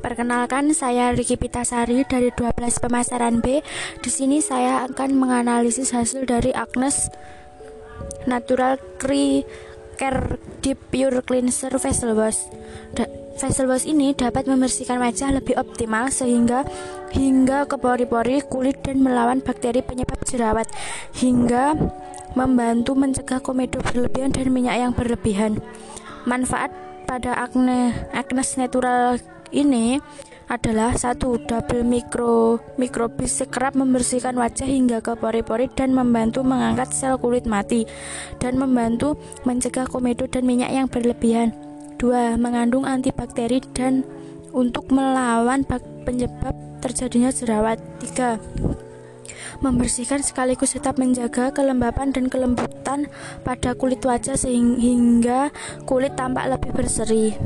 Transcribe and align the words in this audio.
Perkenalkan, 0.00 0.72
saya 0.72 1.12
Riki 1.12 1.36
Pitasari 1.36 2.06
dari 2.06 2.32
12 2.32 2.56
pemasaran 2.80 3.42
B. 3.44 3.60
Di 4.00 4.10
sini 4.10 4.40
saya 4.40 4.86
akan 4.88 5.18
menganalisis 5.18 5.92
hasil 5.92 6.24
dari 6.24 6.54
Agnes 6.54 7.10
Natural 8.24 8.80
Care 9.96 10.40
Deep 10.60 10.78
Pure 10.92 11.24
Cleanser 11.24 11.72
Facial 11.76 12.16
Wash. 12.16 12.48
Da 12.96 13.04
facial 13.36 13.68
wash 13.68 13.84
ini 13.84 14.16
dapat 14.16 14.48
membersihkan 14.48 14.96
wajah 14.96 15.28
lebih 15.36 15.60
optimal 15.60 16.08
sehingga 16.08 16.64
hingga 17.12 17.68
ke 17.68 17.76
pori-pori 17.76 18.40
kulit 18.48 18.80
dan 18.80 19.04
melawan 19.04 19.44
bakteri 19.44 19.84
penyebab 19.84 20.16
jerawat 20.24 20.64
hingga 21.12 21.76
membantu 22.32 22.96
mencegah 22.96 23.40
komedo 23.44 23.80
berlebihan 23.84 24.32
dan 24.32 24.48
minyak 24.48 24.76
yang 24.80 24.92
berlebihan. 24.96 25.60
Manfaat 26.24 26.72
pada 27.06 27.38
acne 27.38 27.94
Agnes 28.10 28.58
Natural 28.58 29.16
ini 29.54 30.02
adalah 30.46 30.94
satu 30.94 31.42
double 31.42 31.82
mikro 31.82 32.62
mikrobis 32.78 33.42
kerap 33.50 33.74
membersihkan 33.74 34.38
wajah 34.38 34.66
hingga 34.66 35.02
ke 35.02 35.18
pori-pori 35.18 35.66
dan 35.74 35.90
membantu 35.90 36.46
mengangkat 36.46 36.90
sel 36.94 37.18
kulit 37.18 37.46
mati 37.50 37.86
dan 38.38 38.54
membantu 38.58 39.18
mencegah 39.42 39.90
komedo 39.90 40.30
dan 40.30 40.46
minyak 40.46 40.70
yang 40.70 40.86
berlebihan. 40.86 41.50
Dua, 41.96 42.36
mengandung 42.36 42.84
antibakteri 42.84 43.58
dan 43.74 44.04
untuk 44.52 44.92
melawan 44.92 45.64
penyebab 46.04 46.54
terjadinya 46.84 47.32
jerawat. 47.32 47.80
Tiga, 47.98 48.38
membersihkan 49.62 50.20
sekaligus 50.20 50.74
tetap 50.74 50.98
menjaga 51.00 51.54
kelembapan 51.54 52.12
dan 52.12 52.26
kelembutan 52.26 53.08
pada 53.46 53.72
kulit 53.78 54.02
wajah 54.02 54.36
sehingga 54.36 55.54
kulit 55.88 56.18
tampak 56.18 56.50
lebih 56.50 56.70
berseri. 56.74 57.38